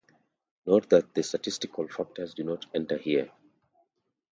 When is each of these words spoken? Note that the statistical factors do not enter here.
Note 0.65 0.89
that 0.89 1.13
the 1.13 1.21
statistical 1.21 1.87
factors 1.87 2.33
do 2.33 2.43
not 2.43 2.65
enter 2.73 2.97
here. 2.97 3.31